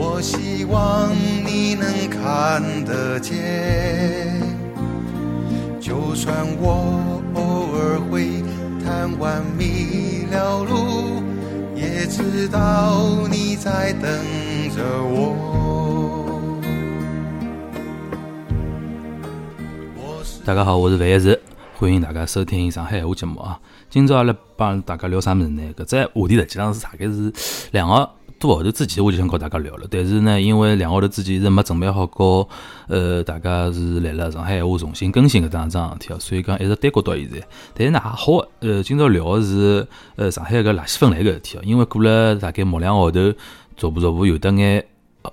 [0.00, 1.12] 我希望
[1.44, 4.40] 你能看得见。
[5.80, 8.44] 就算我偶尔会
[8.84, 11.20] 贪玩迷了路，
[11.74, 14.08] 也知道你在等
[14.70, 15.34] 着我。
[20.44, 21.40] 大家好，我是范一石，
[21.76, 23.58] 欢迎大家收听上海闲话节目啊。
[23.90, 25.62] 今朝阿拉帮大家聊啥物事呢？
[25.76, 27.32] 搿只话题实际上是大概是
[27.72, 32.48] 两个多号头之前我就想跟大家聊了，但是呢，因为两号头之前一直没准备好和
[32.86, 37.42] 呃大家是来了上海闲话重新更新搿桩桩事体哦，所以讲一直耽搁到现在。
[37.74, 43.32] 但是呢还好，呃，今朝聊个是呃上海搿垃圾分类搿事体哦，因为过了大概毛两号头，
[43.76, 44.84] 逐步逐步有得眼。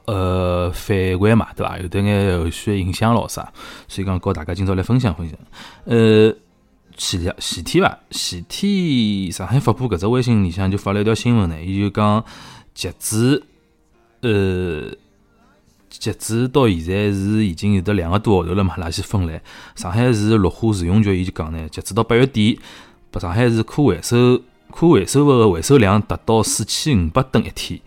[0.08, 1.77] 呃，反馈嘛，对伐？
[1.77, 3.49] 有得眼后续的影响咯啥，
[3.87, 5.37] 所以讲跟大家今朝来分享分享。
[5.85, 6.33] 呃，
[6.97, 12.21] 前两前天伐，前天上海发布搿只微信里向就发了一条新闻呢，伊就讲
[12.75, 13.41] 截止
[14.21, 14.91] 呃
[15.89, 19.41] 截止到现在是已经有得两个多号头了嘛，垃圾分类。
[19.75, 22.59] 上海市绿化使用局伊就讲呢，截止到八月底，
[23.19, 27.79] 上海市可回收可回收物个回收量达到四千五百吨一天。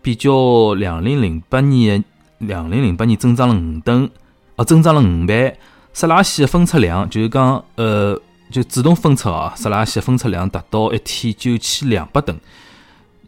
[0.00, 2.02] 比较两零零八年
[2.38, 4.08] 两零零八年增长了五吨，
[4.54, 5.58] 呃，增长了五倍。
[5.92, 8.18] 湿垃圾的分出量就是讲，呃，
[8.52, 12.38] 就自动分出啊，湿垃圾的分出量达到一天九千两百吨，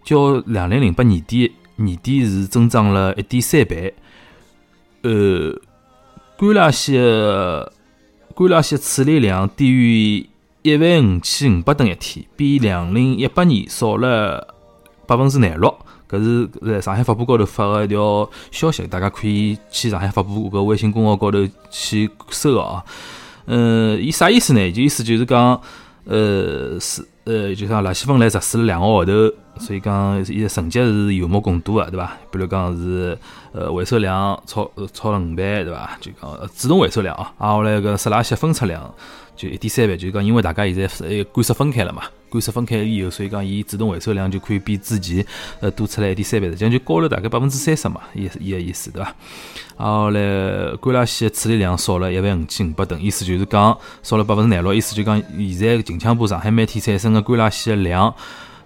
[0.05, 3.95] 较两零零八年底年底是增长了一点三倍。
[5.03, 5.53] 呃，
[6.37, 7.73] 干垃圾的
[8.35, 10.27] 干垃圾处理量低于
[10.63, 14.55] 一万五千五百吨一天，比两零一八年少了
[15.07, 15.75] 百分之廿六。
[16.11, 21.39] 搿是在上海发布高头发个一条消息，大家可以去上海发布搿微信公号高头
[21.71, 22.85] 去搜个啊。
[23.47, 24.73] 嗯，伊啥意思呢？
[24.73, 25.61] 就意思就是讲，
[26.05, 29.13] 呃，是呃，就像垃圾分类实施了两个号头，
[29.59, 32.17] 所以讲伊个成绩是有目共睹个，对伐？
[32.31, 33.17] 比如讲是
[33.53, 35.97] 呃回收量超超了五倍，对伐？
[36.01, 38.95] 就讲自动回收量啊，啊后来搿湿垃圾分出量
[39.37, 42.03] 就一点三倍，就是讲因为大家现在是干湿分开了嘛。
[42.31, 45.25] 干湿分开以后，所以讲伊自动回收量就可以比之前
[45.61, 49.15] 呃多出来一点三倍，实际上就高了大概百分之三十嘛，意伊个意思对伐？
[49.77, 50.21] 然后来
[50.81, 58.15] 干垃圾处理量少了一万五千五百吨，意思就是讲少了百分之廿六，意思就讲现在近腔部上海每天产生的干垃圾的量，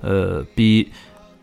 [0.01, 0.91] 呃，比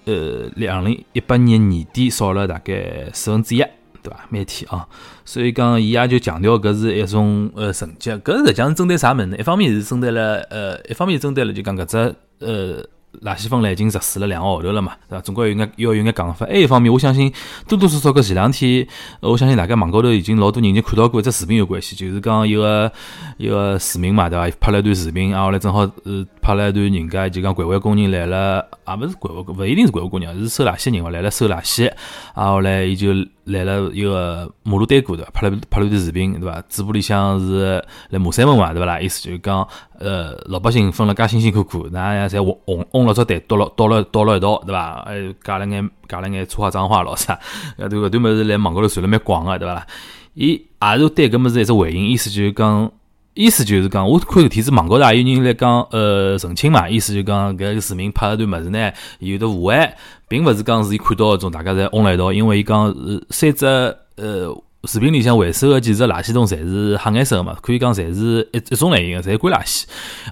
[0.06, 3.64] 呃两零一八年年底少了大概四分之一。
[4.04, 4.26] 对伐？
[4.30, 4.88] 每天啊，
[5.26, 9.38] 所以讲，伊也就强调搿是一种呃成绩，搿实际上是针对啥物事呢？
[9.38, 11.98] 一方面是针对了呃，一方面针对了就讲搿只
[12.40, 12.84] 呃
[13.24, 15.22] 垃圾分类已经实施了两个号头了嘛，对伐？
[15.22, 16.46] 总归有眼要有眼讲法。
[16.46, 17.32] 还一方面，我相信
[17.68, 18.88] 多多少少搿前两天，
[19.20, 22.92] 我相信大家网高头已经老多人已经看到过一只视频有关系，就是讲一个
[23.38, 24.58] 一个市民嘛，对伐？
[24.60, 31.92] 拍了一段视频，啊，后来正好呃拍了一段人家就讲环卫工人来了，也勿是环卫，勿一定是环卫工人，是收垃圾人嘛，来了收垃圾，
[32.34, 33.14] 啊，后来伊就。
[33.46, 35.32] 来了一个马路对过对伐？
[35.34, 36.62] 拍了拍了一段视频对伐？
[36.70, 39.02] 嘴巴里向是来骂三文嘛对伐啦？
[39.02, 39.68] 意思就是讲，
[40.02, 45.04] 呃，老百姓分了介辛辛苦苦，哪样侪哄哄了只队，倒了倒了倒了一道对伐？
[45.06, 47.40] 还有加了眼加了眼粗话脏话咯啥？
[47.78, 49.86] 搿段搿段物事来网高头传了蛮广个对伐？
[50.34, 52.92] 伊也是对搿物事一只回应，意思就是讲。
[53.34, 56.90] 意思就是讲，我看搿天子网高头也有人来讲，呃，澄清嘛。
[56.90, 59.94] 意思就讲，搿个市民拍搿段物事呢，有的误会，
[60.28, 64.54] 并勿是讲是伊看到搿种大家侪嗡了一道，因为伊讲呃，三只呃
[64.86, 69.84] 视频里向回收个几只垃圾桶侪是黑颜色的嘛，可以讲侪是一一种类型个，侪是干垃圾。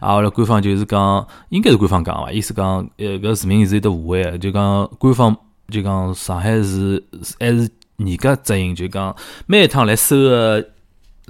[0.02, 5.36] 啊，后来官方就是讲，应该是官方讲伐，意思讲，呃，搿市民是有得误会个，就讲官方
[5.70, 7.04] 就讲上海是
[7.40, 9.16] 还是严格执行，就讲
[9.46, 10.66] 每一趟来收个。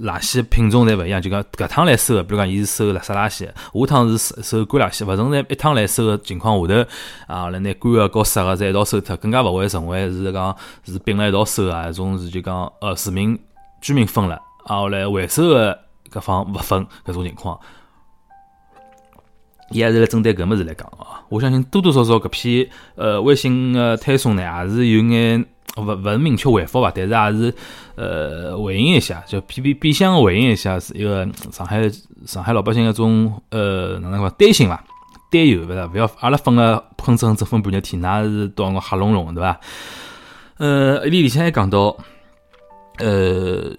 [0.02, 6.90] 垃圾品种侪勿一样，就讲搿趟来收个，比如讲伊是收垃圾垃圾，下趟是收干垃圾，勿存在一趟来收个情况下头
[7.26, 13.38] 啊，来拿干个和湿个再一道收脱，更加勿会成为是讲是并了一道收啊，一种是就讲呃市民
[13.80, 15.78] 居民分了，啊后来回收个
[16.10, 17.58] 搿方勿分搿种情况，
[19.70, 25.44] 伊还是来针对搿物事来讲啊，我相信多多少少搿批呃微信个推送呢，也是有眼。
[25.80, 27.54] 勿勿是明确回复吧，但是也是
[27.96, 31.90] 呃回应一下，就变变变相回应一下，是一个上海
[32.26, 34.84] 上海老百姓一种呃哪能讲担心伐？
[35.30, 35.86] 担忧勿是？
[35.92, 39.60] 勿要阿拉分了喷子喷子分半日天，那是到辰光黑隆隆对伐？
[40.58, 41.96] 呃，里里向还讲到，
[42.98, 43.74] 呃，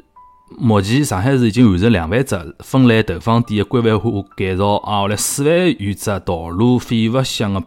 [0.58, 7.62] 目前上海市已经完成两万只分类投放点的规范化改造啊，下来四万余只道路废物箱的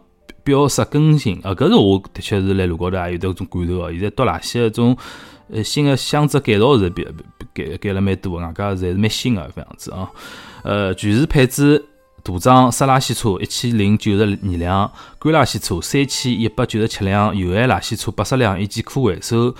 [0.45, 3.91] 标识更新啊，搿是我的确是辣路高头也有得种感受哦。
[3.91, 4.97] 现在倒垃圾搿种
[5.51, 7.05] 呃新的箱子改造是比
[7.53, 10.09] 改改了蛮多，外加侪是蛮新的搿样子啊。
[10.63, 11.83] 呃，全市配置
[12.23, 14.25] 大装湿垃圾车一千零九十二
[14.57, 19.53] 辆，干垃圾车三千一百九十七辆，有害垃圾车八十辆，以及可回收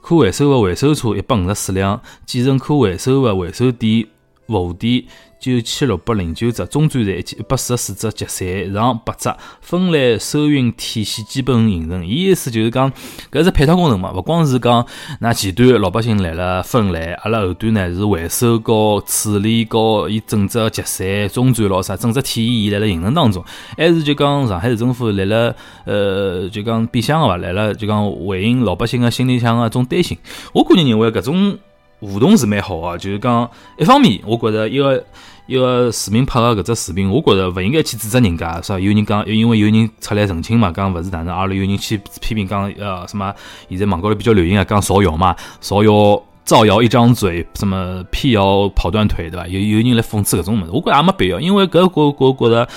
[0.00, 4.06] 可回收的回收车一百五十四辆，建成可回收的回收点
[4.46, 5.04] 服务点。
[5.42, 9.28] 九千六百零九只中转站，一千一百四十四只集散场八只，
[9.60, 12.06] 分类收运体系基本形成。
[12.06, 12.92] 伊意思就是讲，
[13.28, 14.86] 搿是配套工程嘛，勿光是讲
[15.18, 23.44] 那前端老百姓来了分类，阿拉后端呢是回收高处理高，伊整只集散中转咯啥，整只体系伊辣辣形成当中，
[23.76, 30.16] 还是就讲上海市政府来了呃，就讲变相个伐，来了就讲回应老百姓个心里向个种担心。
[30.52, 31.58] 我个人认为搿种
[32.02, 35.02] 互动是蛮好个，就是讲一方面，我觉着一个。
[35.48, 38.78] 一个市民拍个搿只视频，我觉着勿应该去指责人家，是吧？
[38.78, 43.34] 有人讲，因为有人出来澄清嘛，讲勿是哪能，阿拉有人去批评讲，呃，什么？
[43.68, 49.46] 现在网高头比较流行啊，讲造谣嘛，造谣造谣一张嘴，什么辟谣跑断腿，对伐？
[49.48, 52.68] 有有人来讽刺搿种物事，我觉着也没必要，因为搿我我觉着，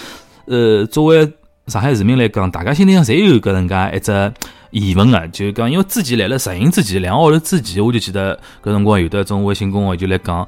[0.48, 1.32] 呃，作为
[1.68, 4.12] 上海市民来讲，大家心里向侪有搿能介一只
[4.80, 10.48] 疑问啊，就讲，因为之前来了实行之前两个号头之前，我就记得搿辰光有的种微信公号就来讲，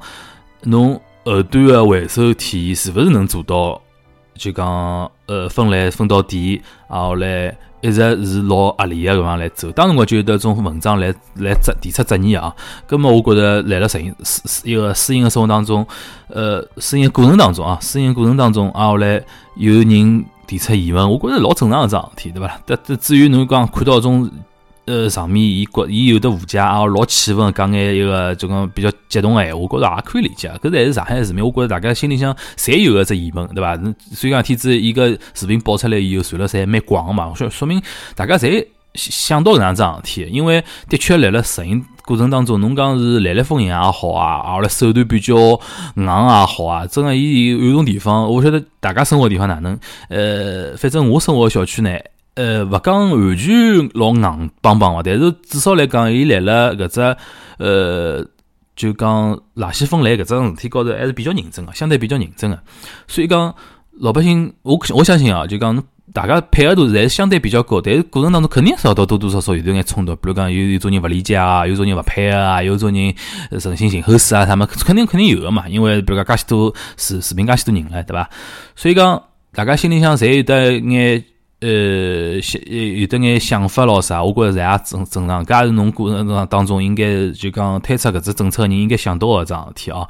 [0.62, 1.00] 侬。
[1.24, 3.78] 后端的回收体系是勿是能做到？
[4.34, 9.70] 就讲呃分类分到底，然后来一直是老合理个搿样来走。
[9.72, 12.54] 当时我就有得种文章来来质提出质疑啊。
[12.86, 15.86] 葛末我觉着来了实行试一个适应个生活当中，
[16.28, 19.22] 呃适应过程当中啊，适应过程当中，啊后来
[19.56, 22.60] 有人提出疑问，我觉着老正常个桩事体，对伐？
[22.64, 24.30] 但至于侬讲看到种。
[24.88, 30.48] 呃，上面伊觉伊有的误解啊，老气愤，讲眼一个就讲比较激动闲话，我觉着也可以理解。
[30.62, 33.76] 搿才是上海市民，我觉着大家心里向侪有个只疑问，对伐？
[34.14, 37.82] 所以讲天子一个视频爆出来以后，传了侪蛮广个嘛，说说明
[38.14, 40.28] 大家侪想到搿样桩事体。
[40.30, 45.36] 因为的确辣辣实行过程当中，侬讲是来来风行也好啊，后来手段比较
[45.96, 46.08] 硬也
[46.46, 49.78] 好啊，真个伊有种地方，我晓得大家生活地方哪能？
[50.08, 51.90] 呃，反正我生活小区呢。
[52.38, 57.16] 呃，勿讲完全老硬邦邦个，但是至少来讲，伊来了搿只
[57.58, 58.24] 呃，
[58.76, 62.56] 就讲垃圾分类搿桩事体高头还是比较认真个，相对比较认真个。
[63.08, 63.52] 所以讲
[63.98, 65.82] 老百姓，我我相信啊，就讲
[66.12, 73.12] 大家配合度还是相对比较高，但是过程当中肯定是要到多多少少有点眼冲突，比如讲有有种人勿理解啊，有种人勿配合啊，有种人
[73.58, 78.30] 存心寻后事啊，他们肯定肯定有个嘛，因为比如讲介许多视视频介许多人了，对伐？
[78.76, 79.20] 所以讲
[79.52, 81.24] 大家心里向侪有得眼。
[81.60, 85.44] 呃，想有得眼想法咯啥，我觉着侪也正正常。
[85.44, 90.06] 搿也是侬过程当中应该就讲推出搿只政策人应该想到个桩事体啊。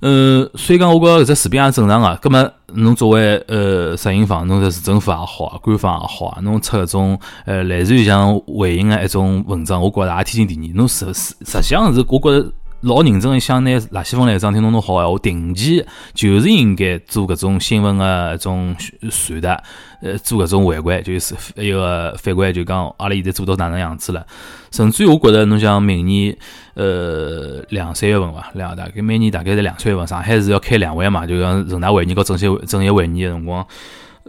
[0.00, 2.18] 嗯，所以讲我觉着搿只视频也正常个。
[2.22, 10.72] 葛末侬作为呃实行方，侬是市政府也好，官方也好，侬出搿种呃类似于像回应个一种文章，我觉着也天经地义。
[10.74, 12.50] 侬实实实际上是我觉着。
[12.82, 15.84] 老认真想拿垃圾分类桩事体弄弄好闲话，定期
[16.14, 18.74] 就是应该做搿种新闻个一种
[19.10, 19.62] 传达，
[20.00, 24.26] 呃，做搿种回馈，就是一个反馈，就讲阿拉现在做到哪能样子了。
[24.70, 26.34] 甚至于我觉着，侬像明年，
[26.72, 33.66] 呃，两三月份伐，两大概每年大概在两三月份，上海是要开两会嘛，就讲人大会议和政协政协会议个辰光，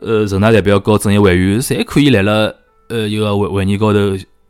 [0.01, 2.53] 呃，人大代表和政协委员侪可以来了，
[2.89, 3.99] 呃，一个会会议高头。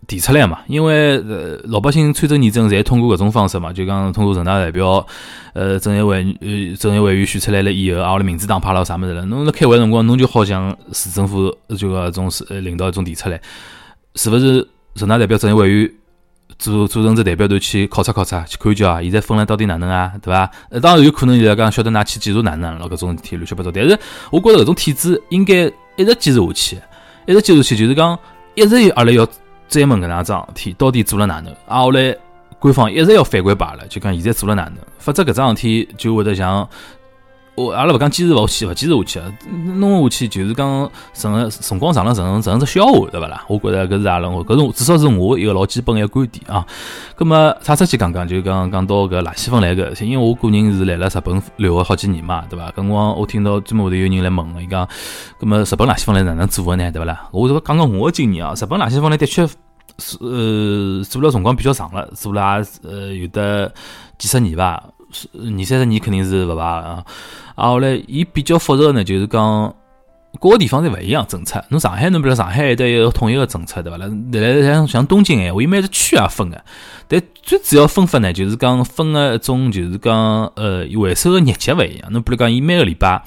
[0.08, 5.06] 提出来嘛，因为呃老百姓参政议政侪通过搿种方式嘛，就讲通过人大代表，
[5.54, 9.24] 呃政协委呃政协委员选出来了以后，啊，我的民主党派了啥么子了？
[9.26, 13.40] 侬辣开会辰光，侬就好像市政府就搿种是领导一种提出来，
[14.16, 15.92] 是勿是人大代表、政协委员
[16.58, 19.02] 组组成只代表团去考察考察，去看叫啊？
[19.02, 20.12] 现在分了到底哪能啊？
[20.22, 20.50] 对伐？
[20.72, 23.72] 呃，当然有可能现在讲晓得㑚去检查哪能了，搿种事体乱七八糟。
[23.72, 23.98] 但是
[24.32, 26.78] 我觉着搿种体制应该一直坚持下去，
[27.28, 28.18] 一直坚持下去，就是讲
[28.56, 29.26] 一直阿拉要。
[29.72, 31.50] 追问搿能桩事体到底做了哪能？
[31.66, 32.14] 啊，后来
[32.60, 34.76] 官方一直要反馈罢了，就讲现在做了哪能？
[35.00, 36.68] 否则搿桩事体就会得像
[37.66, 39.34] 我阿拉勿讲坚持勿下去，勿坚持下去啊，
[39.78, 43.44] 弄下去就是讲成了辰光长了成成只笑话，对勿啦？
[43.48, 46.66] 我觉着搿是阿拉搿是至少是我一个老基本个观点啊。
[47.16, 52.70] 葛末岔出去讲讲，就讲讲到搿垃圾分类搿事体，因为我个人是来了日本留学好几年嘛，对伐？
[52.72, 54.88] 搿辰光我听到专门会头有人来问，伊讲，
[55.40, 56.92] 葛末日本垃圾分类哪能做个呢？
[56.92, 57.28] 对勿啦？
[57.32, 59.48] 我说讲讲我个经验啊，日本垃圾分类的确。
[59.98, 63.72] 是呃，做了辰光比较长了，做了呃有的
[64.18, 64.84] 几十年吧，
[65.34, 67.04] 二三十年肯定是勿排啊。
[67.56, 69.74] 啊，后来伊比较复杂呢，就是讲
[70.40, 71.64] 各个地方侪勿一样政策。
[71.70, 73.98] 侬上海侬比如上海有得一个统一个政策，对伐？
[73.98, 74.08] 啦？
[74.32, 76.64] 来像像东京闲话，伊每只区也分个，
[77.08, 82.12] 但最主要分法呢，就是讲分个一种，就是讲呃回收个日节勿一样。
[82.12, 83.22] 侬比如讲，伊每个礼拜。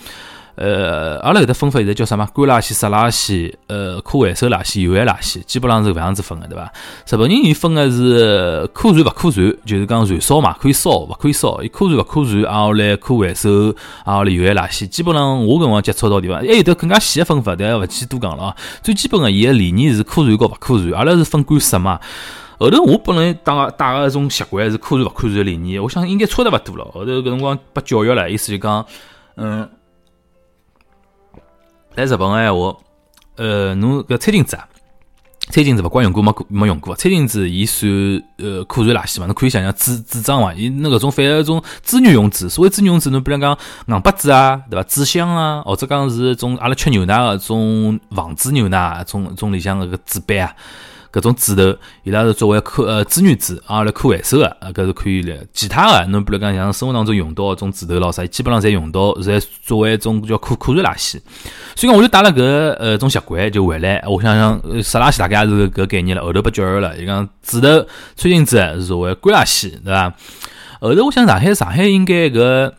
[0.57, 2.29] 呃，阿拉搿搭分法现在叫啥嘛？
[2.33, 6.73] 干垃圾、湿垃圾、呃，可回收垃圾、有害垃圾，基本上是搿样子分的，对伐？
[7.09, 14.87] 日本人伊分的是可燃勿可燃，就是讲燃烧嘛，可以烧勿可以烧，伊可燃勿可燃，啊后来可回收，啊后来有害垃圾。
[14.87, 18.57] 基本上我搿辰光接触到地方，还有得更加细的分法，但勿去多讲了啊。
[18.81, 21.99] 最基本个伊个理念是可燃和勿可燃，阿拉是分干湿嘛。
[22.61, 26.85] 后头我本来打打个一种习惯是可燃勿可燃的理念，我想应该差得勿多了。
[26.95, 28.87] 后头搿辰光被教育了，意思就讲，
[29.37, 29.69] 嗯。
[31.97, 32.77] 来日本个闲话，
[33.37, 34.67] 呃，侬搿餐巾纸啊，
[35.51, 37.89] 餐巾纸勿光用过没没用过，餐巾纸伊算
[38.39, 39.27] 呃可燃垃圾嘛？
[39.27, 42.51] 侬可以想想纸纸张嘛，伊那搿种反而一种资源用纸。
[42.51, 44.83] 所谓资源用纸，侬比如讲硬板纸啊，对伐？
[44.89, 50.53] 纸箱啊，或者讲是种阿拉吃牛奶个种防止牛奶种种里向搿个纸杯啊。
[51.15, 55.47] 搿种纸头，伊拉是作为可呃资源纸，啊来可回收个，搿是可以的。
[55.53, 61.21] 其他个，侬比如讲像生活当中用到搿种纸头咾啥，基本上侪用到，侪作为一种叫可可燃垃圾。
[61.77, 62.43] 所以讲，我就带了搿
[62.81, 64.03] 呃种习惯就回来。
[64.09, 66.25] 我想想，湿垃圾大概也是搿概念了。
[66.25, 67.69] 后头被教育了，伊讲纸头、
[68.17, 70.13] 餐巾纸是作为干垃圾，对伐？
[70.81, 72.73] 后头我想上海，上海应该搿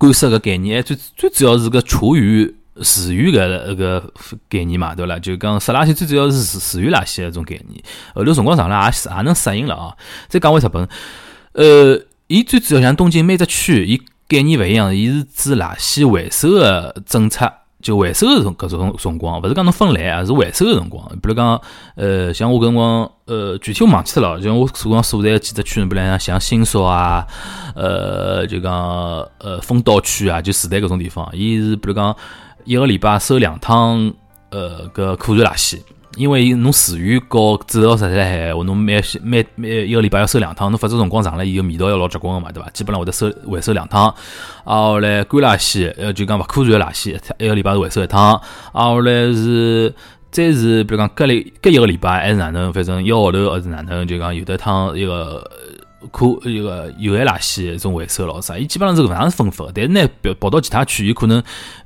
[0.00, 2.56] 干湿搿概念，最最主要是个厨余。
[2.80, 4.02] 厨余搿一个
[4.48, 5.18] 概念嘛，对勿啦？
[5.18, 7.82] 就讲湿垃圾最主要是厨厨余垃圾一种概念。
[8.14, 9.94] 后头辰光长了也也能适应了啊。
[10.26, 10.88] 再讲回日本，
[11.52, 17.52] 呃，伊最主要像东京每只区，伊概念勿一样，伊是指垃圾回收个政策，
[17.82, 21.06] 就回收个种搿种辰光，勿是讲侬分类啊，是回收个辰光。
[21.20, 21.60] 比如讲，
[21.96, 24.40] 呃，像我搿辰光，呃，具体我忘记脱了。
[24.40, 27.26] 像我辰光所在个几只区，比如像新宿啊，
[27.74, 28.72] 呃，就讲
[29.38, 32.16] 呃丰岛区啊，就时代搿种地方，伊是比如讲。
[32.64, 34.12] 一个礼拜收两趟，
[34.50, 35.78] 呃，个可燃垃圾，
[36.16, 42.68] 因为侬厨余和纸头啥在海，我侬每每每一个礼拜要收两趟，侬发这辰光长了以后，味道要老结棍个嘛，对伐？
[42.70, 44.08] 基本上会得收回收两趟，
[44.64, 48.40] 啊后来干垃圾，呃，就讲勿可燃垃圾，一个礼拜是回收一趟，
[48.72, 49.94] 啊后来是
[50.30, 55.50] 再是比如讲隔里隔一个礼拜还是哪能，反正一个号头还是哪能，就讲有的趟一个。
[56.10, 59.66] 可一个有害垃圾一种回收咯啥，伊基本上是搿样子分法。
[59.74, 61.42] 但是呢，跑跑到其他区，有可能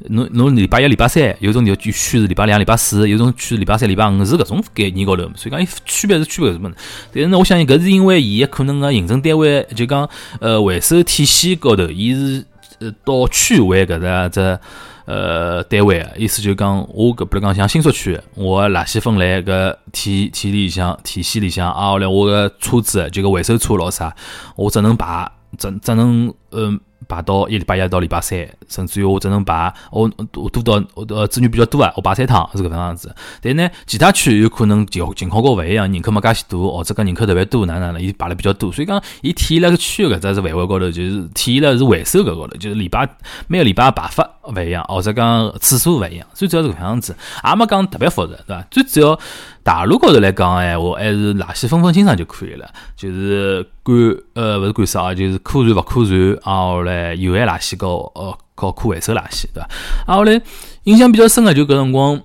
[0.08, 5.24] 侬侬礼拜一、礼拜三，有种地区是礼拜两、礼拜四，有种区是礼拜三、礼拜五，是搿种概念高头。
[5.34, 6.70] 所以讲，伊区别是区别什么？
[7.12, 10.08] 但是呢，我相信搿是因为伊可能个行政单位就讲
[10.40, 12.44] 呃回收体系高头，伊是
[12.78, 14.58] 呃到区为搿只只。
[15.06, 24.12] 呃，单位意思就讲，我搿比如讲像新宿区，我垃圾分类搿体体里向体系里向啊，后来我个车子就个回收车老啥，
[24.56, 26.80] 我只能排，只只能嗯。
[27.08, 33.14] 排到一礼拜一到礼拜三，甚至于我只能排我我多到呃资源比较多啊，我排三趟是搿能样子。
[33.40, 38.00] 但呢，其他区有可能情情况高勿一样，人口没介许多，或者讲人口特别多，哪能呢？
[38.00, 43.08] 伊排了比较多，所以讲伊体现了个区搿只是范围高头，就是体现了是回收搿高头，就是礼拜
[43.48, 48.66] 每个礼拜排法勿一样，或者讲次数勿一样，最主要是搿样子，也没讲特别复杂，对伐？
[48.70, 49.18] 最主要。
[49.62, 53.96] 大陆高头来讲，闲话还是垃圾分分清爽就可以了，就是干
[54.34, 59.68] 呃，勿是干湿啊，就是可燃勿可燃，啊后来有害垃圾和呃和可回收垃圾，对伐？
[60.06, 60.40] 啊后来
[60.84, 62.20] 印象比较深个就搿辰光，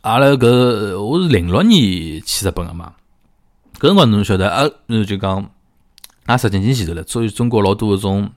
[0.00, 2.94] 阿拉搿我是零六年去日本个嘛，
[3.78, 4.68] 搿辰光侬晓得啊，
[5.06, 5.48] 就讲
[6.26, 8.28] 啊十几年前头了，所以中国老多搿种。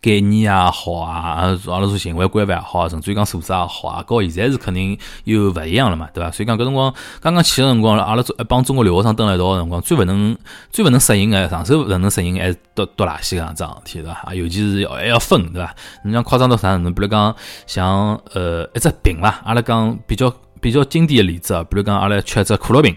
[0.00, 6.30] 概念也好啊，阿拉说行为规范也好，甚至于讲素质也好啊，和现在是肯定又勿一样了嘛，对伐？
[6.30, 10.36] 所以讲搿辰光刚刚去个辰光，阿拉一帮中国留学生蹲辣一道个辰光，最勿能
[10.70, 14.34] 最勿能适应个，上手勿能适应，还是倒倒垃圾搿样桩事体，对伐？
[14.34, 15.74] 尤其是要还要分，对伐？
[16.04, 16.90] 你像夸张到啥程度？
[16.90, 17.34] 比如讲
[17.66, 22.96] 像呃一只瓶伐，阿拉讲比较比较经典个例子啊，比如讲阿拉吃一只可乐瓶。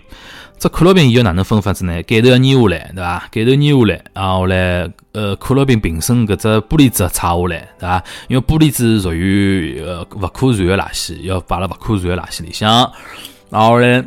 [0.57, 2.01] 这可乐瓶伊要哪能分法子呢？
[2.03, 3.27] 盖头要捏下来，对伐？
[3.31, 8.03] 盖头捏下来，然后来，呃，可乐瓶瓶身搿只玻璃纸拆下来，对伐？
[8.27, 12.91] 因为玻璃纸属于呃勿可燃个垃圾，要摆辣勿可燃个垃圾里向，
[13.49, 14.03] 然后来。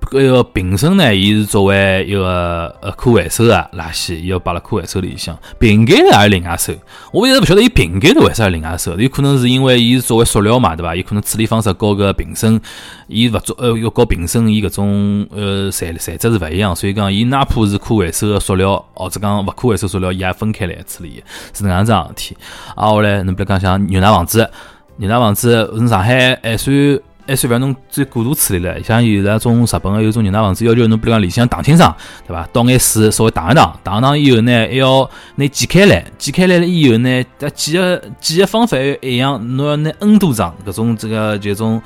[0.00, 5.38] 搿个瓶身呢，伊是作为一个呃可回收个垃圾，伊要摆辣可回收里向。
[5.58, 6.72] 瓶盖呢也是另外收，
[7.12, 10.94] 我一直勿晓得伊瓶盖头为啥要另外收，有可能是因为伊是作为塑料嘛，对伐？
[10.94, 12.60] 有可能处理方式和搿瓶身，
[13.06, 22.36] 伊勿做呃，要和瓶身伊搿种呃材材质是勿一样，所以讲伊哪怕是可回收个塑料，或者讲勿可回收塑料，伊也分开来处理，是能样桩事体。
[22.74, 24.48] 啊，后来侬比如讲像牛奶房子，
[24.96, 27.00] 牛奶房子，是上海还算。
[27.28, 28.82] 还算勿侬最过度处理了。
[28.82, 31.94] 像有那种日本个有种人家房子要求侬，比如讲里向打清爽，
[32.26, 32.48] 对伐？
[32.52, 41.80] 倒眼水稍微打一打，打打以后呢，还要拿挤开来，挤开来了以后呢，它挤个挤个方法要一样，侬要拿 N 多张搿种这个就种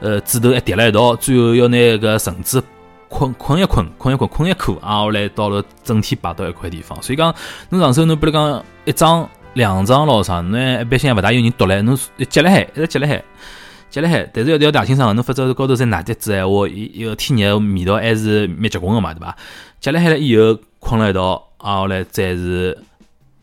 [0.00, 2.62] 呃纸头还叠辣一道，最后要拿个绳子
[3.08, 7.00] 捆捆一捆，捆一捆，捆一捆，啊，后来到了整体摆到一块地方。
[7.02, 7.34] 所以讲，
[7.68, 11.98] 侬上手侬比如讲一张、两张咾啥，侬一般性也勿大有人读唻，侬
[12.28, 13.22] 积辣海，一直接辣海。
[13.96, 19.34] 接辣海，但是要要大清爽，侬否则高头再哪点子闲话，一个天热味道还是蛮结棍个嘛，对伐？
[19.80, 22.76] 接辣海了以后困了一道，啊后来再是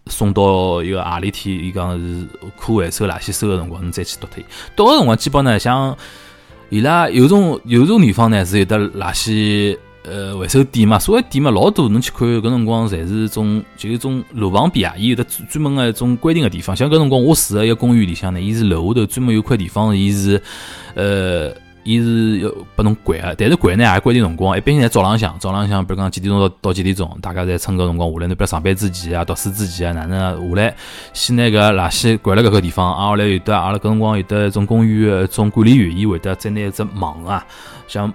[0.05, 4.45] 送到一个何里天，伊讲是可回收垃圾收个辰光，侬再去倒脱伊。
[4.75, 5.97] 倒个辰光基本呢，像
[6.69, 9.75] 伊拉有种有种地方呢是有的垃圾。
[10.03, 11.87] 呃，回收点嘛，所谓点嘛，老多。
[11.89, 16.75] 侬去看，搿辰光侪是种，就一种路旁边啊，伊有的专专门个一种规定个地方。
[16.75, 20.41] 像搿辰光我住个一个公寓里向呢，伊是楼下头专门有块地方，伊是
[20.95, 21.53] 呃。
[21.83, 30.75] 伊是要拨侬关个，但是关呢也规定辰光，一般性在早浪向，早浪向比如讲几点钟到到几点钟，大家在趁搿辰光下来，侬比如上班之前啊，读书之前啊，哪能下来
[31.11, 37.45] 先拿搿垃圾关辣搿个地方，啊后来有的阿拉搿辰光有的一种公寓个种管理员，伊会得再拿一只网啊，
[37.87, 38.11] 像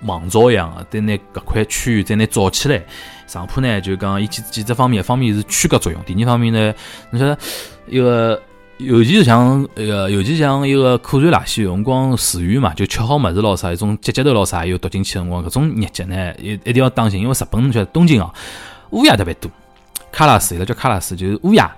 [0.00, 2.82] 网罩一样个，再拿搿块区域再拿罩起来，
[3.26, 6.74] 上铺呢就讲伊几几只方面，一方面是区隔作用，第二方面呢，
[7.10, 7.38] 侬晓得
[7.86, 8.42] 一个。
[8.84, 18.32] 尤其是像一个，尤其像一个可燃垃圾，有辰光厨余嘛，就吃好物事咯啥，一种结节头咯啥，又倒进去辰光，搿种日脚呢，一一定要当心，因为日本侬晓得东京哦，
[18.90, 19.50] 乌鸦特别多，
[20.10, 21.70] 卡拉斯，伊拉叫卡拉斯，就是乌鸦，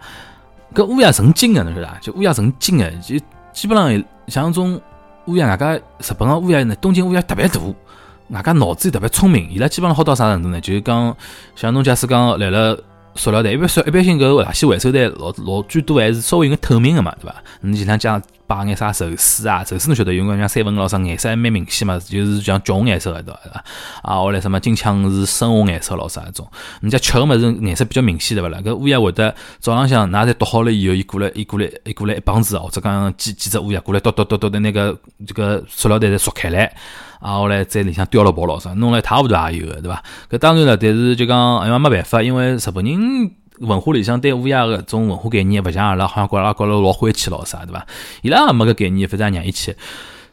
[0.75, 1.99] 搿乌鸦成精个，侬晓得伐？
[2.00, 3.18] 就乌鸦成精个，就
[3.52, 4.80] 基本上像种
[5.26, 5.80] 乌鸦，外加日
[6.18, 7.61] 本个乌鸦呢，东京乌鸦特别大，
[8.28, 10.61] 外加脑子又特别聪明，伊拉基本上好到啥程度呢？
[10.61, 11.16] 就是讲，
[11.54, 12.78] 像侬假使讲来了。
[13.14, 17.35] 塑料袋一般塑一般性搿垃圾回收袋老老最多还是稍微有眼透明个嘛，对伐？
[17.61, 23.64] 你就像讲摆眼啥寿司啊，寿司侬晓得有眼像三文老啥颜色还蛮明显嘛，就是像橘红颜色个对伐？
[24.02, 26.47] 啊，后来什么金枪是深红颜色老啥那种，
[26.80, 28.59] 人家吃个物事颜色比较明显对伐啦？
[28.64, 36.75] 搿乌鸦会得早浪向㑚侪剁好了以后，伊过来伊过来伊过来一帮子或者讲几几只乌鸦过来剁剁剁剁的那个这个塑料袋侪缩开来。
[37.25, 40.02] 啊，后来在里向叼了包咯啥，弄了一塌糊涂也有个，对伐？
[40.31, 47.87] 搿当然了，但是就讲哎呀没办法，因为日本人文化里向对乌鸦个种文化概念，勿像阿拉好像觉阿拉觉着老欢喜咯啥，对伐？
[48.20, 49.75] 伊拉也没搿概念，反正让伊去。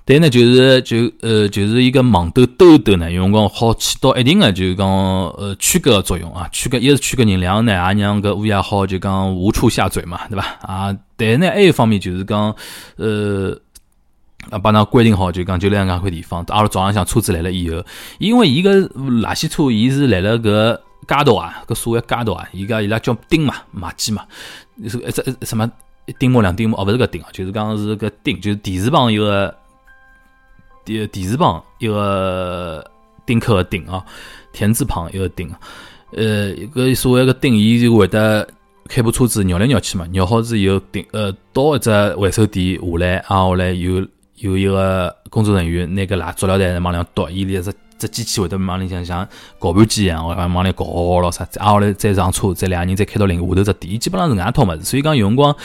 [0.04, 10.46] 但呢，就是就呃，就是一个网兜兜兜呢，有辰光好起到一定的就是讲呃区隔个作用啊，区隔一是区隔人两呢，也让搿乌鸦好就讲无处下嘴嘛，对伐？
[10.64, 12.54] 啊，但呢还有一方面就是讲
[12.98, 13.58] 呃。
[14.50, 16.44] 啊，帮㑚规定好，就讲就两两块地方。
[16.50, 17.84] 阿拉早浪向车子来了以后，
[18.18, 20.76] 因为伊个垃圾车，伊是来了搿
[21.08, 24.26] 街道啊，搿所谓街道啊，伊个伊拉叫钉嘛，马机嘛，
[24.90, 25.72] 是一只什么
[26.06, 29.56] 一钉木两钉木哦，勿是搿钉啊，就是讲是搿钉，就是地字旁一个
[30.84, 32.84] 地地字旁一个
[33.26, 34.04] 丁克个丁啊，
[34.52, 35.50] 田字旁一个丁。
[36.14, 38.46] 呃，搿所谓个钉，伊就会得
[38.90, 44.06] 开部车子绕来绕去嘛，绕好之以后钉呃到一只回收点下来，啊后来又。
[44.42, 49.28] 有一个工作人员拿个垃塑料袋在往里向倒，伊里只只机器会得往里向像
[49.60, 54.84] 搅拌机一样，往往里搞咯啥，啊后来再上车，再两个人再开到另下头只店，基本上是搿样套物事。
[54.84, 55.56] 所以讲有辰光，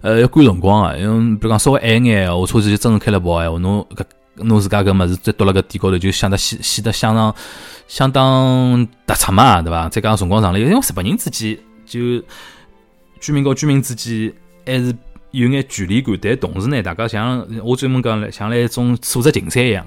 [0.00, 4.02] 呃，要赶辰光啊，因为比如讲稍微晚眼，我车子就真正开了跑闲话，侬搿
[4.36, 7.34] 侬自家搿物事再倒辣搿店高头，就显得显显得相当
[7.86, 9.90] 相当突出嘛，对伐？
[9.90, 12.00] 再加上辰光长了，因为日本人之间就
[13.20, 14.32] 居民和居民之间
[14.64, 14.96] 还是。
[15.32, 19.84] 有眼距离感，但同时呢，大家像我专门讲，像来一种素质竞赛一样，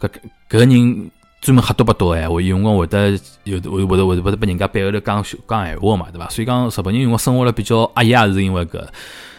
[0.00, 0.08] 搿
[0.50, 6.28] 搿个人专门瞎多不多闲话，有辰光会得有会会得会得会得被人家背后头讲讲闲话嘛，对伐？
[6.28, 8.84] 所以讲日本人用光生活了比较压抑，也是因为搿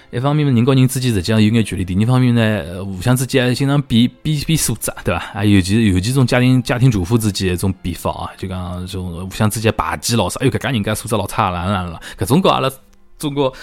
[0.10, 5.22] 一方面人和人之间实际上有眼距离，第二方面呢，互相之间经常比比比素质，对伐？
[5.34, 12.72] 啊，尤其尤其种家庭家庭主妇之间一种比法啊，就讲种互相之间排挤老啥，哎哟，搿家人家素质老差啦啦啦，搿种跟阿拉
[13.20, 13.54] 中国。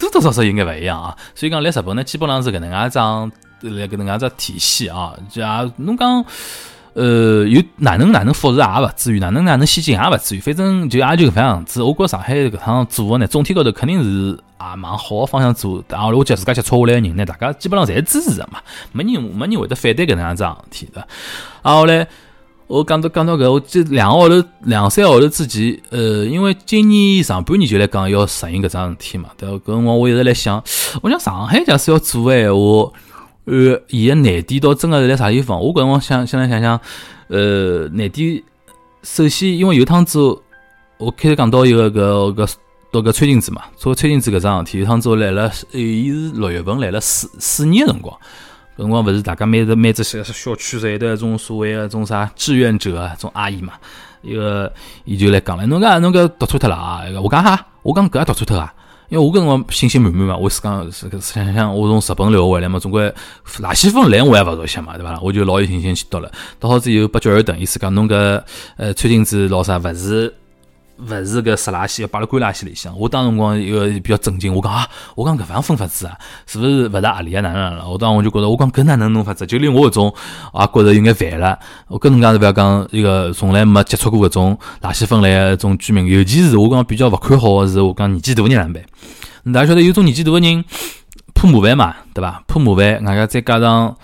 [0.00, 6.24] 多多少少应该勿一样啊，所以讲来日本呢，基本上是搿能介张来搿能介只体系啊，就啊，侬讲
[6.94, 11.82] 呃，有哪能哪能复杂也勿至于，哪能哪能先进也勿至于，反正就也就搿副样子。
[11.82, 15.84] 我觉上海搿趟做个呢，总体高头肯定是啊，往好个方向做。
[15.88, 18.58] 然后我接自家接触下来个人呢，大家基本上侪支持个嘛，
[18.92, 21.00] 没人没人会得反对搿能样桩事体的。
[21.62, 22.06] 啊，后来。
[22.70, 29.56] 我讲到讲到搿，我这两个号头、两三个号头之前，呃，因为今年上半年就来讲要实行搿桩事体嘛，对伐？
[29.56, 30.62] 搿辰光我一直来想，
[31.02, 32.92] 我想上海假使要做个闲话，
[33.46, 35.60] 呃，伊个难点到真个是辣啥地方？
[35.60, 36.80] 我搿辰光想想来想想，
[37.26, 38.40] 呃，难点
[39.02, 40.20] 首先因为有趟子
[40.96, 42.54] 我开始讲到一个搿搿
[42.92, 48.16] 到搿崔金子嘛，做崔金子搿桩事体，有趟子我来了，伊是六月份来了四四年个辰光。
[48.80, 53.74] 搿辰光勿是大家每只每只小小区侪有得种所谓个种啥志愿者啊，种阿姨嘛，
[54.22, 54.72] 一个
[55.04, 57.02] 伊就来讲了，侬讲侬搿读错脱了啊！
[57.22, 58.72] 我讲哈，我讲搿也读错脱啊！
[59.10, 63.06] 因为我搿辰光信心满满嘛，我是讲是想想我从日本留学回来嘛，总归
[63.58, 65.20] 垃圾分类我也勿熟悉嘛，对伐？
[65.20, 66.32] 我就老有信心去读了。
[66.58, 68.42] 读好之后拨教育等，意思讲侬搿
[68.78, 70.34] 呃餐巾纸咾啥勿是。
[71.08, 72.96] 勿是个湿垃圾，要摆辣干垃圾里向。
[72.98, 77.40] 我当辰光一个比较震惊，我讲啊，我讲搿样分法子啊，是勿是勿大合理啊？
[77.40, 77.88] 哪能了？
[77.88, 79.46] 我当时我就觉着，我讲搿哪能弄法子？
[79.46, 80.14] 就连我搿种
[80.54, 81.58] 也觉着有眼烦了。
[81.88, 88.82] 我跟侬讲是勿要讲一个从来没接触过搿种垃圾分类搿种居民，尤其是我讲比较勿看好个是，我讲年纪大个人哪能办？
[89.54, 90.64] 大家晓得有种年纪大个人
[91.34, 92.42] 怕麻烦嘛，对伐？
[92.46, 93.96] 怕麻烦，外加再加上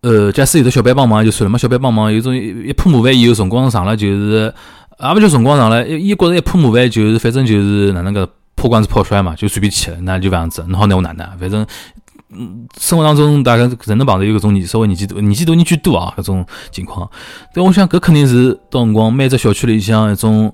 [0.00, 4.54] 呃，假使有的小辈帮忙就算了，没小辈帮忙，有种一怕麻烦以后，辰光长了就是。
[5.00, 10.64] 也勿就辰光长了，伊伊觉着一铺麻烦就是，反正就是哪能个破罐子破摔嘛，就随便去了，那就搿样子。
[10.68, 11.26] 侬好拿我哪能？
[11.38, 11.66] 反正，
[12.30, 17.08] 嗯，生活当中大概人能碰到有搿种年稍微年纪大、年纪大人居多啊，搿种情况。
[17.54, 20.52] 但我想搿肯定是到辰光每只小区里向一种。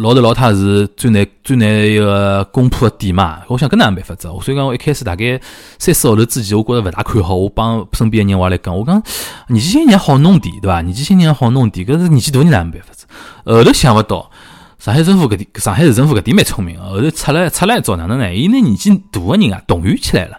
[0.00, 5.38] 老头老太是最难最难一个攻破的点嘛，我想搿哪没办法子，所以讲我一开始大概
[5.78, 7.34] 三四号头之前，我觉着勿大看好。
[7.34, 9.02] 我帮身边的人话来讲，我讲
[9.48, 10.80] 年纪轻人好弄点，对伐？
[10.80, 13.06] 年纪轻人好弄点，搿是年纪大人哪没办法子。
[13.44, 14.30] 后头想勿到，
[14.78, 18.34] 上海政府搿点，上海市政府搿点蛮聪明个，后头出来出来一招哪能呢？
[18.34, 20.38] 伊拿年纪大个人啊动员起来了。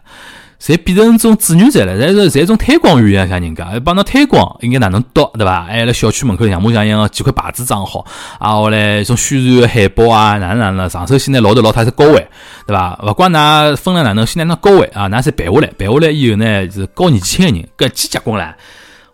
[0.62, 5.64] 侪变成种志愿者了，侪是侪种推广员啊，像人家帮侬推广应该哪能读，对伐？
[5.64, 8.06] 还辣小区门口像模像样几块牌子装好，
[8.38, 12.28] 啊，后来种宣传海报啊，哪能哪能，上手先拿老头老太太高位，
[12.68, 12.96] 对伐？
[13.04, 18.54] 勿管㑚分了哪能，先拿㑚高位啊，㑚先办下来，办下来以后呢，是高年纪轻个人，搿几结棍唻。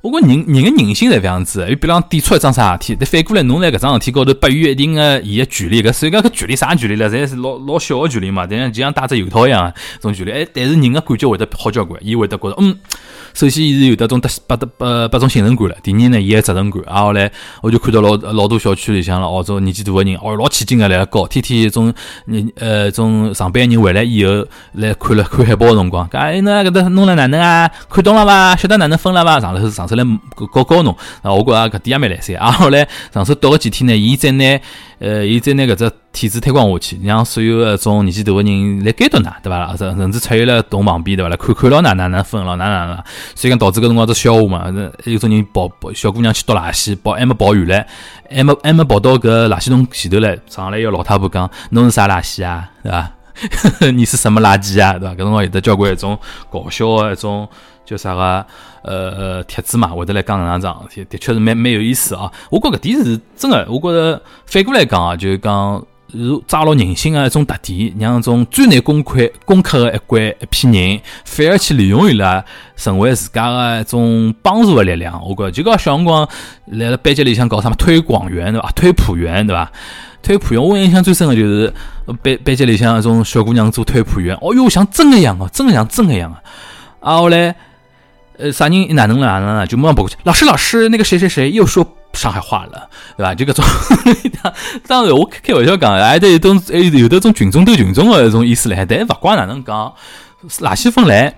[0.08, 7.10] 我觉人人个人性侪搿样子，又比方点出一桩啥事体，但反过来侬在搿桩事体高头给予一定个伊个距离，搿所以讲搿距离啥距离了？
[7.10, 10.32] 侪是老老小个距离嘛，但像就像戴只油套一样，种距离。
[10.32, 12.78] 哎，但是人个感觉会得好交关，伊会得觉着嗯。
[13.34, 15.76] 首先，伊是有得种得八得八八种信任感了。
[15.84, 16.82] 第二呢，伊个责任感。
[16.86, 21.94] 然，后来我就看到老老多小区里向了，哦，种年纪大个人，哦，老起劲个来教，天天种
[22.26, 27.70] 人呃种上班人回来以后来看了看海报个辰光，讲哎，侬搿搭弄了哪能啊？
[27.90, 28.56] 看懂了伐？
[28.56, 29.40] 晓得哪能分了伐？
[29.40, 30.04] 上头上手来
[30.54, 30.96] 教教侬。
[31.22, 32.36] 啊，我觉着搿点也蛮来三。
[32.38, 34.60] 啊，后来上手读个几天呢，伊再拿
[35.00, 35.92] 呃，伊再拿搿只。
[36.18, 39.78] 体制推广下去，让所有搿种年纪大个人来监督㑚，对伐？
[39.78, 41.30] 甚甚至出现了同旁边，对伐？
[41.30, 43.04] 来看看牢㑚哪能分了，哪哪哪。
[43.36, 52.68] 所以讲导致搿辰光只笑话嘛，有种人跑跑小姑娘去倒垃圾，跑还没跑远唻，还没还没跑到搿垃圾桶前头唻，上来一个老太婆讲：“侬是啥垃圾啊？
[52.82, 53.12] 对伐？
[53.94, 54.98] 你是什么垃圾啊？
[54.98, 55.14] 对伐？
[55.16, 56.18] 搿辰光有得交关一种
[56.52, 57.48] 搞笑个一种
[57.86, 58.46] 叫啥个
[58.84, 62.32] 呃帖子嘛，会得来讲搿样桩事体，的确是蛮蛮有意思啊。
[62.50, 65.84] 我觉搿点是真个，我觉着反过来讲啊，就是讲。
[66.10, 72.42] 是抓牢人性的一种特点，让一种最难攻克、攻克的一关一批人，反而去利用伊拉，
[72.78, 75.22] 成为自家的一种帮助的力量。
[75.22, 76.26] 我觉着就讲小辰光
[76.68, 78.72] 来了班级里向搞什么推广员对伐？
[78.72, 79.70] 推普员对伐？
[80.28, 81.74] 推普员，我印象最深的就是
[82.22, 86.42] 班班级里向一种小姑娘做推普员，哦哟，像真的一样哦，真的像真的一样啊！
[87.00, 87.56] 啊，后来
[88.38, 91.88] 呃，啥人哪能了哪能了，就马上跑过去，老师老师，那个谁谁谁又说。
[92.14, 93.36] 上海话了，对伐？
[93.36, 93.66] 就搿种，
[94.88, 98.86] 当然我开玩笑讲，还得有种，有得种群众斗群众的一种意思嘞。
[98.90, 99.94] 但勿管哪能讲，
[100.62, 101.32] 垃圾分类，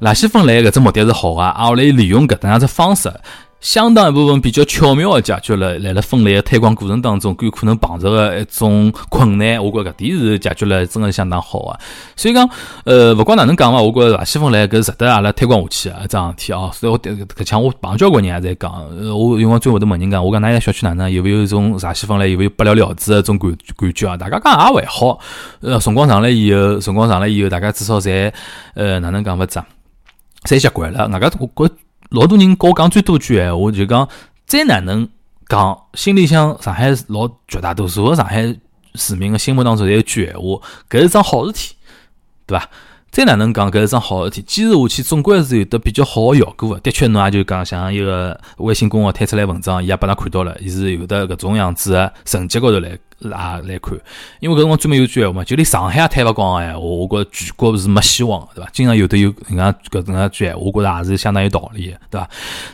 [0.00, 3.12] 垃圾分类搿只目的是好啊，后来利用搿能样子方式。
[3.60, 11.78] 相当一部分比较巧妙的解决了，来了分类推广过程当中，有可能碰着的一种困难，我觉搿点是解决了，真的相当好啊。
[12.16, 12.48] 所以讲，
[12.84, 16.70] 呃，勿管哪能讲嘛，我觉着垃圾分类搿值得阿拉推广下去啊，桩事体啊。
[16.72, 18.72] 所以我搿腔我碰交关人也在讲，
[19.14, 24.16] 我因为最后头问人讲，我讲㑚小区哪能有没有一种垃圾分类，有没有不了了之的种感感觉啊？
[24.16, 25.18] 大家讲也还好，
[25.60, 28.32] 呃，辰光长了以后，辰光长了以后，大家至少侪
[28.74, 29.62] 呃哪能讲勿子，
[30.44, 31.06] 侪习惯了。
[31.08, 31.74] 外加我觉。
[32.10, 34.08] 老多人跟我讲最多句闲话，就讲
[34.46, 35.08] 再哪能
[35.48, 38.54] 讲，心里向上海老绝大多数个上海
[38.94, 41.74] 市民个心目当中，侪有句闲话，搿是桩好事体，
[42.46, 42.68] 对伐？
[43.12, 46.80] 再哪能讲，搿是桩好事体，坚持下去总归是有得比较好个效果个。
[46.80, 52.98] 的确，侬也就讲像一个微信公号推出来文章，伊也拨㑚看到了，伊是有的搿种样子个成绩高头来。
[53.32, 53.98] 啊来看，
[54.40, 58.70] 因为搿辰光专门有句闲话嘛，就连上海也推勿光个闲话，我觉全国是没希望，对伐？
[58.72, 62.28] 经常有的有人家搿种句闲话，我觉着也是相当有道理，对伐？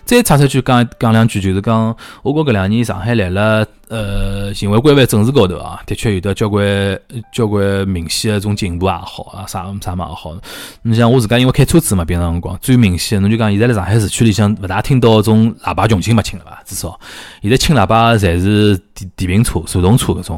[0.04, 7.00] 再插出去讲讲两句，就是讲，我觉搿两年上海来了，呃，行为规范政治高头啊，的确有的交关
[7.32, 10.36] 交关明显个种进步也好啊，啥啥嘛也好。
[10.82, 16.62] 你像我自家因为开车子嘛，平常辰光最明显，侬就讲现在辣上海市区里向勿大听到种喇叭穷亲勿亲了伐？
[16.64, 16.98] 至少
[17.42, 20.35] 现在轻喇叭侪是电电瓶车、手动车搿种。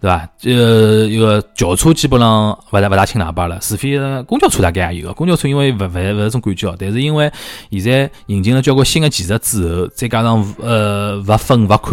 [0.00, 0.28] 对伐？
[0.44, 5.12] 呃，一个轿车基本上勿大勿大轻喇叭了，除非公交车大概也有。
[5.14, 7.32] 公交车因为勿勿勿是种感觉，但是因为
[7.70, 11.92] 现在引进了交关新的技术之后，再加上呃勿分勿看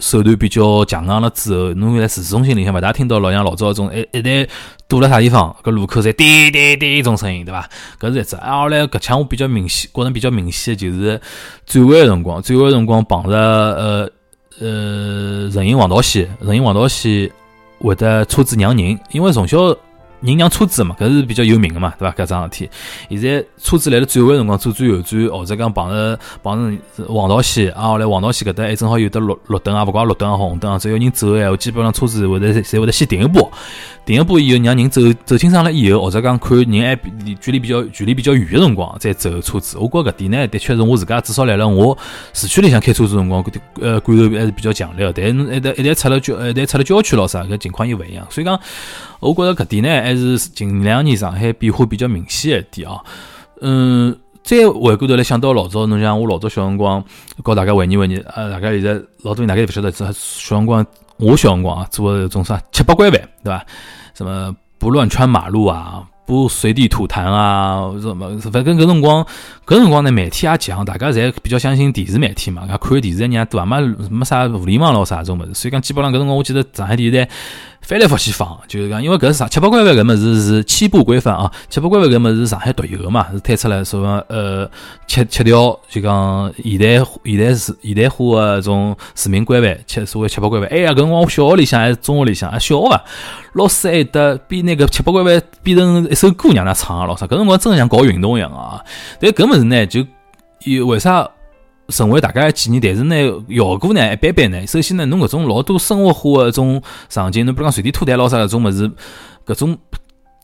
[0.00, 4.48] 手段比较强硬了之后，侬在市中心里向勿大听到老像老早种一一旦
[4.88, 7.68] 堵了啥地方，搿路口侪滴滴滴一种声音，对伐？
[8.00, 8.34] 搿是一只。
[8.36, 11.20] 啊，后来搿腔我比较明显，觉着比较明显的就是
[11.64, 14.10] 转弯个辰光，转弯辰光碰着呃
[14.60, 17.30] 呃人行横道线，人行横道线。
[17.84, 19.58] 会得车子让人，因为从小
[20.22, 22.14] 人让车子嘛，搿是比较有名个嘛，对伐？
[22.14, 22.70] 搿桩事体，
[23.10, 33.50] 现在车子来了转弯辰光左转右转，或者讲碰着碰着黄道线啊，后来黄道线搿搭还正好有得绿绿灯啊，勿管绿灯啊红灯啊，只要人走个闲话，基本上车子会得侪会得先停一步。
[34.04, 36.96] 停一步以后，让人走走清爽了以后，或者讲看人还
[37.40, 39.78] 距离比较距离比较远的辰光再走车子。
[39.78, 41.96] 我觉搿点呢，的确是我自家至少来了我
[42.32, 43.44] 市区里向开车子辰光，
[43.80, 45.12] 呃感受还是比较强烈个。
[45.12, 48.26] 但是一旦一旦出了郊一旦出了郊区咯啥，搿情况又勿一样。
[48.28, 48.58] 所以讲，
[49.22, 52.98] 我觉着搿点呢，还是近两年上海变化比较明显一点啊。
[53.60, 57.02] 嗯，再回过头来想到老早，侬像我老早小辰光，
[57.44, 60.84] 告大家回忆回忆，呃，大家现在老多人大概勿晓得，小辰光。
[61.18, 63.64] 我小辰光啊，做那种啥七八拐弯，对吧？
[64.12, 69.24] 什么不乱穿马路啊，不随地吐痰啊，什么反正搿辰光，
[69.64, 73.80] 搿辰光呢，媒体也强，大家侪比较相信电视媒体嘛，看电视人也多啊，没
[74.10, 77.30] 没啥互联网咯啥种物事，所以讲基本上搿辰光，我记得上海电视台。
[77.82, 84.70] 翻来覆去放，就是讲，因为搿是啥七八拐弯搿物事是七步规范啊，七八拐弯搿物事是上海独有个嘛，是推出来说呃
[85.06, 90.68] 七七条就讲现代现代是现代化个种市民规范，七所谓七八规范。
[90.70, 93.04] 哎呀，搿辰光我小学里向还是中学里向啊，小学伐，
[93.54, 98.80] 老师还得编那个七八拐弯编成一首歌让㑚唱啊，老啥，搿辰光真像搞运动一样啊。
[99.20, 100.06] 但搿物事呢，就
[100.60, 101.28] 有为啥？
[101.88, 103.14] 成为大家的纪念，但是呢，
[103.54, 104.66] 效果呢一般般呢。
[104.66, 108.90] 首先呢，侬搿种老多生活化的一种场景，侬比如讲随地吐痰咾啥搿种物事，
[109.46, 109.76] 搿种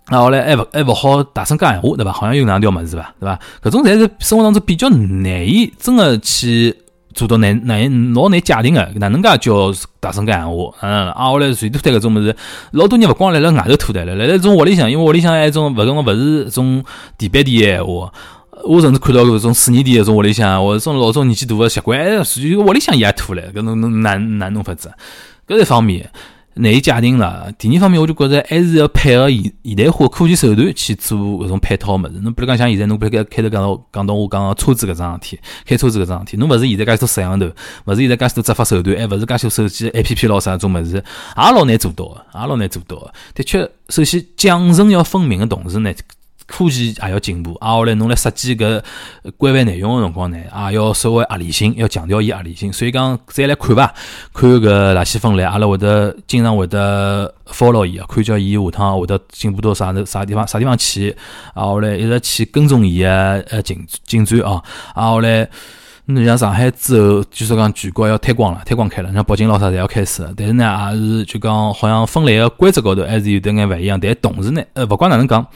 [0.06, 2.12] 啊后来还勿还勿好大声讲闲话，对伐？
[2.12, 3.38] 好像有两条物事伐，对伐？
[3.62, 6.74] 搿种侪是生活当中比较难以真个去
[7.14, 10.74] 做到难难老难界定个，哪能介叫大声讲闲话？
[10.82, 12.36] 嗯，啊后来随地吐痰搿种物事，
[12.72, 16.84] 老多人勿光辣辣外头吐痰了，辣辣种屋里向，因为屋里向还种勿跟勿是种
[17.16, 18.12] 地板地个闲话。
[18.64, 24.92] 我甚至看到搿种四年级搿种屋里向，或种老种年纪大个习惯，就屋里向伊也吐唻，搿侬侬哪哪弄法子？
[25.46, 26.10] 搿一方面
[26.54, 27.52] 难以界定了。
[27.56, 32.14] 第二方面，我就觉着还是要配合现现代化科技手段去做搿种配套物事。
[32.20, 37.46] 侬比如讲像现在，侬比如讲开头讲到讲到我讲车子搿桩事体，开车子搿桩事体，侬勿是现在介许多摄像头，
[37.84, 41.02] 勿是现在介许多执法手段，还勿是介许多手机 A P P 咯啥种物事，也
[41.36, 43.12] 老难做到个，也老难做到个。
[43.34, 45.92] 的确，首先奖惩要分明个同时呢。
[46.48, 48.82] 科技也要进步，啊，后来侬来设计搿
[49.36, 50.38] 规范内容个辰光呢，
[50.70, 52.72] 也要稍微合理性，要强调伊合理性。
[52.72, 53.94] 所以讲，再来看伐，
[54.32, 61.14] 看搿垃圾分类，阿拉会得经常会得 follow 伊啊，看叫伊下趟会得进步到啥啥地方啥地方去，
[61.52, 63.10] 啊，后来一直去跟踪伊个
[63.50, 64.62] 呃进进展啊，
[64.94, 65.46] 啊，后来
[66.06, 75.46] 侬像上海之后，据说讲全国要推广了，推广开了，像北京咾啥侪要开始，但是呢，也是就讲好像分类个规则高头还是有点眼勿一样，但同时呢，呃，勿管哪能讲。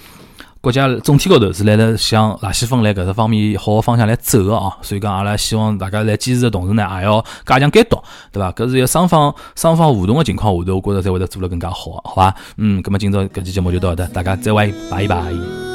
[0.62, 8.53] 国家总体高头是辣辣向垃圾分类搿只方面好方向来走个啊，所以讲阿拉希望大家来坚持的同时呢，也要加强监督，对伐？
[8.53, 12.33] 搿是要双方双方互动个情况下头，我觉着才会得做得更加好，好伐？
[12.59, 15.71] 嗯，葛末今朝搿期节目就到搿搭，大家再会，拜拜。